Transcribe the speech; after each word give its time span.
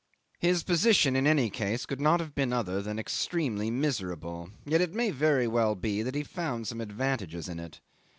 'His 0.39 0.63
position 0.63 1.15
in 1.15 1.27
any 1.27 1.51
case 1.51 1.85
could 1.85 2.01
not 2.01 2.19
have 2.19 2.33
been 2.33 2.51
other 2.51 2.81
than 2.81 2.97
extremely 2.97 3.69
miserable, 3.69 4.49
yet 4.65 4.81
it 4.81 4.95
may 4.95 5.11
very 5.11 5.47
well 5.47 5.75
be 5.75 6.01
that 6.01 6.15
he 6.15 6.23
found 6.23 6.67
some 6.67 6.81
advantages 6.81 7.47
in 7.47 7.59
it. 7.59 7.81